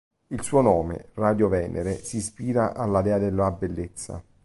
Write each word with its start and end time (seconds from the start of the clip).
Il 0.29 0.41
suo 0.41 0.61
nome, 0.61 1.09
Radio 1.13 1.47
Venere 1.47 2.03
si 2.03 2.17
ispira 2.17 2.73
alla 2.73 3.03
dea 3.03 3.19
della 3.19 3.51
bellezza. 3.51 4.19